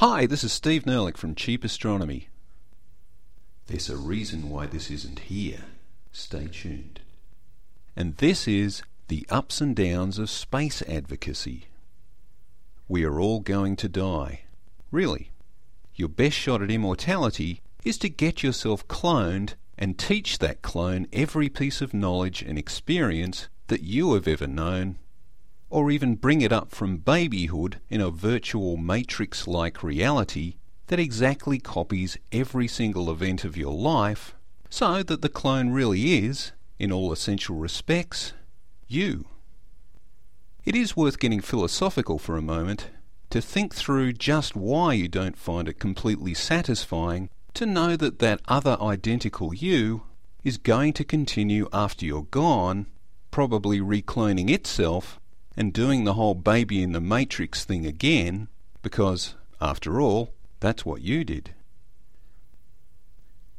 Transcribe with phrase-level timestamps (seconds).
[0.00, 2.28] Hi, this is Steve Nerlich from Cheap Astronomy.
[3.66, 5.64] There's a reason why this isn't here.
[6.10, 7.00] Stay tuned.
[7.94, 11.66] And this is the ups and downs of space advocacy.
[12.88, 14.44] We are all going to die.
[14.90, 15.32] Really.
[15.94, 21.50] Your best shot at immortality is to get yourself cloned and teach that clone every
[21.50, 24.96] piece of knowledge and experience that you have ever known
[25.70, 30.56] or even bring it up from babyhood in a virtual matrix like reality
[30.88, 34.34] that exactly copies every single event of your life,
[34.68, 36.50] so that the clone really is,
[36.80, 38.32] in all essential respects,
[38.88, 39.24] you.
[40.64, 42.90] It is worth getting philosophical for a moment
[43.30, 48.40] to think through just why you don't find it completely satisfying to know that that
[48.48, 50.02] other identical you
[50.42, 52.86] is going to continue after you're gone,
[53.30, 55.19] probably recloning itself
[55.56, 58.48] and doing the whole baby in the matrix thing again,
[58.82, 61.54] because, after all, that's what you did.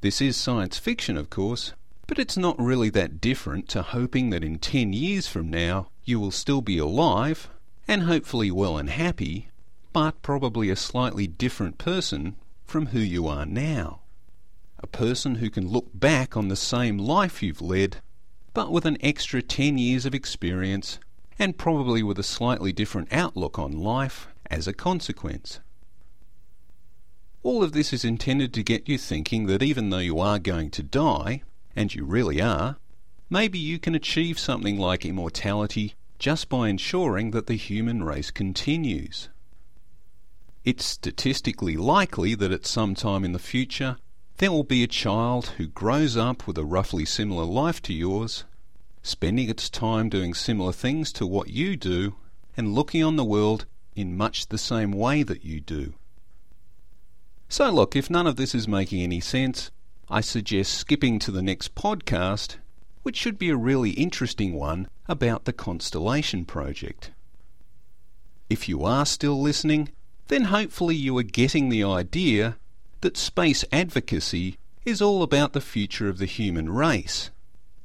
[0.00, 1.72] This is science fiction, of course,
[2.06, 6.20] but it's not really that different to hoping that in 10 years from now you
[6.20, 7.48] will still be alive,
[7.88, 9.48] and hopefully well and happy,
[9.92, 14.00] but probably a slightly different person from who you are now.
[14.80, 17.98] A person who can look back on the same life you've led,
[18.52, 20.98] but with an extra 10 years of experience
[21.38, 25.60] and probably with a slightly different outlook on life as a consequence.
[27.42, 30.70] All of this is intended to get you thinking that even though you are going
[30.70, 31.42] to die,
[31.76, 32.76] and you really are,
[33.28, 39.28] maybe you can achieve something like immortality just by ensuring that the human race continues.
[40.64, 43.98] It's statistically likely that at some time in the future
[44.38, 48.44] there will be a child who grows up with a roughly similar life to yours
[49.04, 52.14] spending its time doing similar things to what you do,
[52.56, 55.92] and looking on the world in much the same way that you do.
[57.50, 59.70] So, look, if none of this is making any sense,
[60.08, 62.56] I suggest skipping to the next podcast,
[63.02, 67.10] which should be a really interesting one about the Constellation Project.
[68.48, 69.90] If you are still listening,
[70.28, 72.56] then hopefully you are getting the idea
[73.02, 77.30] that space advocacy is all about the future of the human race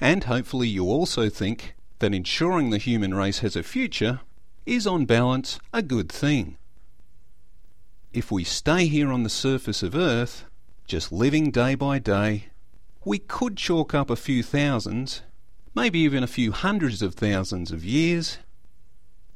[0.00, 4.20] and hopefully you also think that ensuring the human race has a future
[4.66, 6.56] is on balance a good thing.
[8.12, 10.44] If we stay here on the surface of Earth,
[10.86, 12.46] just living day by day,
[13.04, 15.22] we could chalk up a few thousands,
[15.74, 18.38] maybe even a few hundreds of thousands of years,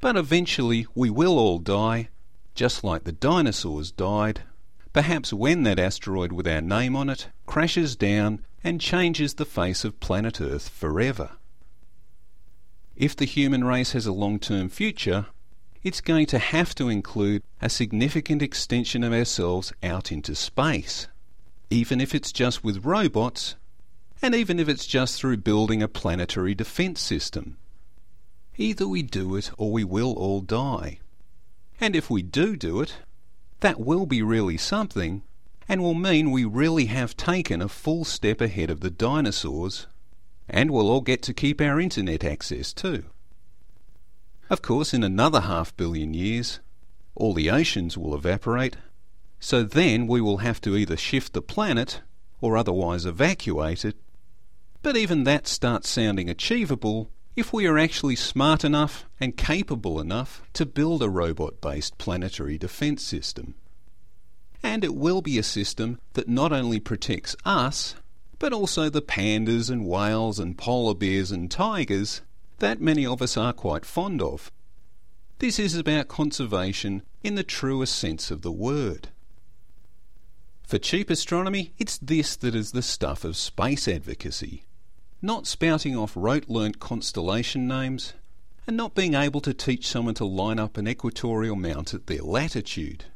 [0.00, 2.08] but eventually we will all die,
[2.54, 4.42] just like the dinosaurs died,
[4.92, 9.84] perhaps when that asteroid with our name on it crashes down and changes the face
[9.84, 11.30] of planet Earth forever.
[12.96, 15.26] If the human race has a long term future,
[15.82, 21.06] it's going to have to include a significant extension of ourselves out into space,
[21.70, 23.54] even if it's just with robots,
[24.20, 27.56] and even if it's just through building a planetary defence system.
[28.56, 30.98] Either we do it or we will all die.
[31.80, 32.96] And if we do do it,
[33.60, 35.22] that will be really something,
[35.68, 39.86] and will mean we really have taken a full step ahead of the dinosaurs,
[40.48, 43.04] and we'll all get to keep our internet access too.
[44.48, 46.60] Of course, in another half billion years,
[47.14, 48.76] all the oceans will evaporate,
[49.38, 52.00] so then we will have to either shift the planet
[52.40, 53.96] or otherwise evacuate it.
[54.80, 60.42] But even that starts sounding achievable if we are actually smart enough and capable enough
[60.54, 63.54] to build a robot based planetary defence system
[64.62, 67.94] and it will be a system that not only protects us,
[68.38, 72.22] but also the pandas and whales and polar bears and tigers
[72.58, 74.50] that many of us are quite fond of.
[75.38, 79.08] This is about conservation in the truest sense of the word.
[80.66, 84.64] For cheap astronomy, it's this that is the stuff of space advocacy.
[85.22, 88.12] Not spouting off rote learnt constellation names,
[88.66, 92.22] and not being able to teach someone to line up an equatorial mount at their
[92.22, 93.06] latitude.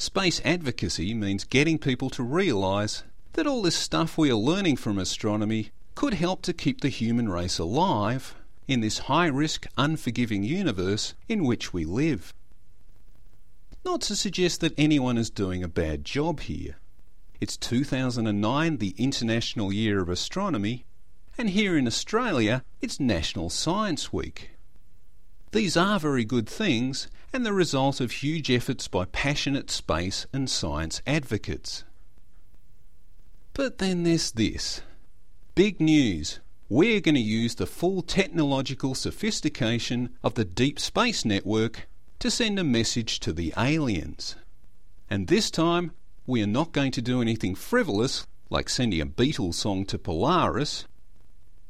[0.00, 3.02] Space advocacy means getting people to realise
[3.34, 7.28] that all this stuff we are learning from astronomy could help to keep the human
[7.28, 8.34] race alive
[8.66, 12.32] in this high risk, unforgiving universe in which we live.
[13.84, 16.78] Not to suggest that anyone is doing a bad job here.
[17.38, 20.86] It's 2009, the International Year of Astronomy,
[21.36, 24.52] and here in Australia it's National Science Week.
[25.52, 30.48] These are very good things and the result of huge efforts by passionate space and
[30.48, 31.84] science advocates.
[33.54, 34.82] But then there's this.
[35.56, 36.38] Big news.
[36.68, 41.88] We're going to use the full technological sophistication of the Deep Space Network
[42.20, 44.36] to send a message to the aliens.
[45.08, 45.90] And this time,
[46.26, 50.86] we are not going to do anything frivolous like sending a Beatles song to Polaris.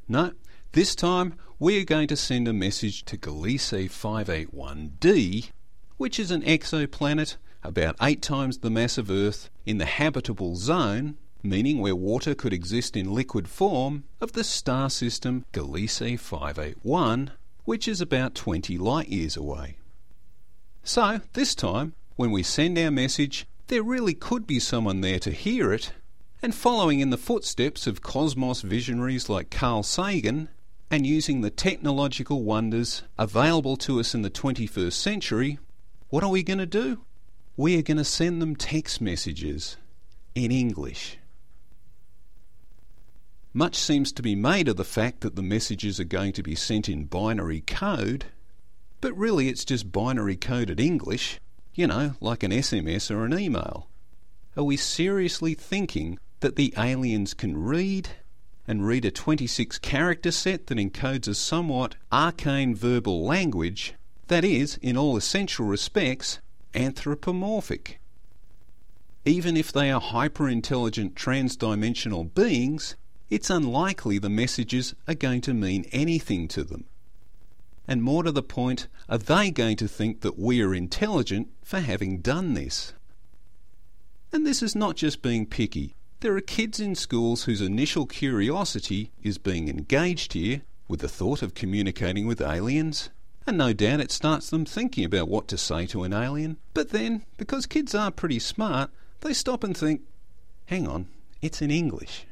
[0.06, 0.32] No,
[0.72, 5.50] this time we are going to send a message to Gliese 581d,
[5.96, 11.16] which is an exoplanet about eight times the mass of Earth in the habitable zone,
[11.42, 17.32] meaning where water could exist in liquid form, of the star system Gliese 581,
[17.64, 19.76] which is about 20 light years away.
[20.84, 25.32] So, this time, when we send our message, there really could be someone there to
[25.32, 25.92] hear it,
[26.40, 30.48] and following in the footsteps of cosmos visionaries like Carl Sagan,
[30.90, 35.58] and using the technological wonders available to us in the 21st century,
[36.08, 37.04] what are we going to do?
[37.56, 39.76] We are going to send them text messages
[40.34, 41.18] in English.
[43.52, 46.54] Much seems to be made of the fact that the messages are going to be
[46.54, 48.26] sent in binary code,
[49.00, 51.40] but really it's just binary coded English,
[51.74, 53.88] you know, like an SMS or an email.
[54.56, 58.10] Are we seriously thinking that the aliens can read
[58.70, 63.94] and read a 26 character set that encodes a somewhat arcane verbal language
[64.28, 66.38] that is, in all essential respects,
[66.72, 67.98] anthropomorphic.
[69.24, 72.94] Even if they are hyper intelligent transdimensional beings,
[73.28, 76.84] it's unlikely the messages are going to mean anything to them.
[77.88, 81.80] And more to the point, are they going to think that we are intelligent for
[81.80, 82.92] having done this?
[84.32, 85.96] And this is not just being picky.
[86.20, 91.40] There are kids in schools whose initial curiosity is being engaged here with the thought
[91.40, 93.08] of communicating with aliens,
[93.46, 96.58] and no doubt it starts them thinking about what to say to an alien.
[96.74, 98.90] But then, because kids are pretty smart,
[99.22, 100.02] they stop and think,
[100.66, 101.08] hang on,
[101.40, 102.26] it's in English.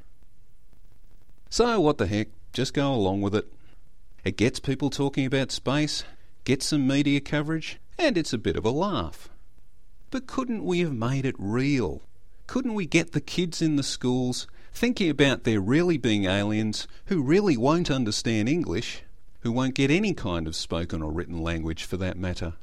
[1.49, 3.51] So, what the heck, just go along with it.
[4.23, 6.05] It gets people talking about space,
[6.45, 9.31] gets some media coverage, and it's a bit of a laugh.
[10.11, 12.03] But couldn't we have made it real?
[12.49, 17.23] Couldn't we get the kids in the schools thinking about there really being aliens who
[17.23, 19.03] really won't understand English,
[19.41, 22.55] who won't get any kind of spoken or written language for that matter?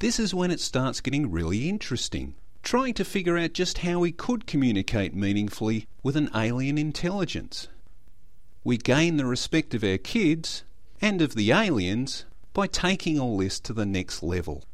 [0.00, 2.34] This is when it starts getting really interesting,
[2.64, 7.68] trying to figure out just how we could communicate meaningfully with an alien intelligence.
[8.64, 10.64] We gain the respect of our kids
[11.00, 14.64] and of the aliens by taking all this to the next level.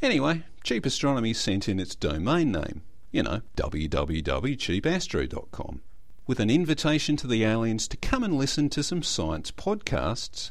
[0.00, 5.80] Anyway, Cheap Astronomy sent in its domain name, you know, www.cheapastro.com,
[6.26, 10.50] with an invitation to the aliens to come and listen to some science podcasts.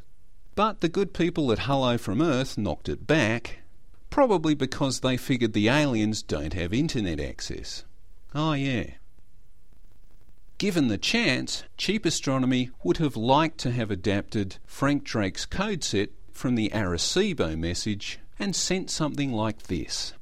[0.55, 3.59] But the good people at Hello from Earth knocked it back,
[4.09, 7.85] probably because they figured the aliens don't have internet access.
[8.33, 8.91] Oh, yeah.
[10.57, 16.09] Given the chance, Cheap Astronomy would have liked to have adapted Frank Drake's code set
[16.33, 20.13] from the Arecibo message and sent something like this.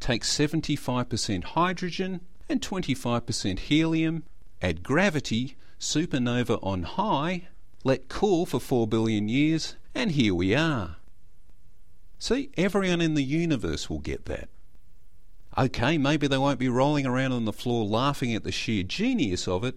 [0.00, 4.24] Take 75% hydrogen and 25% helium,
[4.60, 7.48] add gravity, supernova on high,
[7.84, 10.96] let cool for 4 billion years, and here we are.
[12.18, 14.48] See, everyone in the universe will get that.
[15.58, 19.46] Okay, maybe they won't be rolling around on the floor laughing at the sheer genius
[19.48, 19.74] of it,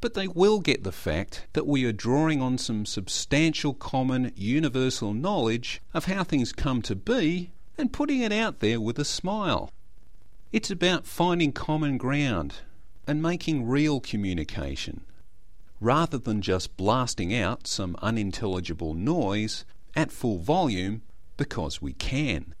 [0.00, 5.14] but they will get the fact that we are drawing on some substantial common universal
[5.14, 9.70] knowledge of how things come to be and putting it out there with a smile.
[10.52, 12.56] It's about finding common ground
[13.06, 15.02] and making real communication,
[15.80, 21.02] rather than just blasting out some unintelligible noise at full volume
[21.36, 22.54] because we can.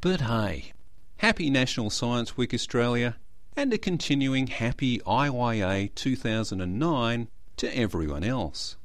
[0.00, 0.72] But hey,
[1.18, 3.16] happy National Science Week Australia
[3.56, 8.76] and a continuing happy IYA 2009 to everyone else.